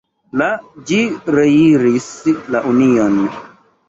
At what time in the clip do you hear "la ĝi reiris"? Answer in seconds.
0.41-2.07